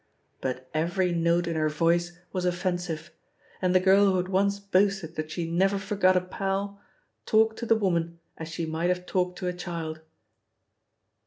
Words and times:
But 0.41 0.67
every 0.73 1.11
note 1.11 1.45
in 1.45 1.55
her 1.55 1.69
voice 1.69 2.17
was 2.33 2.43
offensive, 2.43 3.11
and 3.61 3.75
the 3.75 3.79
girl 3.79 4.05
who 4.07 4.15
had 4.17 4.29
once 4.29 4.59
boasted 4.59 5.13
that 5.13 5.29
she 5.29 5.47
"never 5.47 5.77
forgot 5.77 6.17
a 6.17 6.21
pal" 6.21 6.81
talked 7.27 7.59
to 7.59 7.67
the 7.67 7.75
woman 7.75 8.17
as 8.35 8.47
she 8.49 8.65
might 8.65 8.89
have 8.89 9.05
talked 9.05 9.37
to 9.37 9.47
a 9.47 9.53
child. 9.53 10.01